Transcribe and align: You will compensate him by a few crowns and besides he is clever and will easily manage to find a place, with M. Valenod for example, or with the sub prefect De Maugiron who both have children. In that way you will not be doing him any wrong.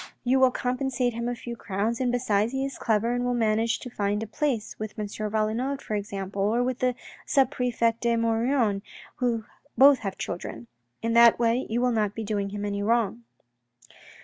You 0.23 0.39
will 0.39 0.49
compensate 0.49 1.13
him 1.13 1.27
by 1.27 1.33
a 1.33 1.35
few 1.35 1.55
crowns 1.55 1.99
and 1.99 2.11
besides 2.11 2.53
he 2.53 2.65
is 2.65 2.79
clever 2.79 3.13
and 3.13 3.23
will 3.23 3.33
easily 3.33 3.39
manage 3.51 3.77
to 3.81 3.89
find 3.91 4.23
a 4.23 4.25
place, 4.25 4.75
with 4.79 4.97
M. 4.97 5.05
Valenod 5.05 5.79
for 5.79 5.93
example, 5.93 6.41
or 6.41 6.63
with 6.63 6.79
the 6.79 6.95
sub 7.27 7.51
prefect 7.51 8.01
De 8.01 8.15
Maugiron 8.15 8.81
who 9.17 9.45
both 9.77 9.99
have 9.99 10.17
children. 10.17 10.65
In 11.03 11.13
that 11.13 11.37
way 11.37 11.67
you 11.69 11.81
will 11.81 11.91
not 11.91 12.15
be 12.15 12.23
doing 12.23 12.49
him 12.49 12.65
any 12.65 12.81
wrong. 12.81 13.25